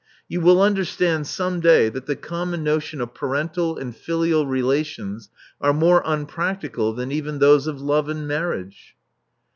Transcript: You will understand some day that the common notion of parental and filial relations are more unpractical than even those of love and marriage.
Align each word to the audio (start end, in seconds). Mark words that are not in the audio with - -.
You 0.27 0.41
will 0.41 0.63
understand 0.63 1.27
some 1.27 1.59
day 1.59 1.87
that 1.87 2.07
the 2.07 2.15
common 2.15 2.63
notion 2.63 3.01
of 3.01 3.13
parental 3.13 3.77
and 3.77 3.95
filial 3.95 4.47
relations 4.47 5.29
are 5.61 5.73
more 5.73 6.01
unpractical 6.03 6.91
than 6.93 7.11
even 7.11 7.37
those 7.37 7.67
of 7.67 7.79
love 7.79 8.09
and 8.09 8.27
marriage. 8.27 8.95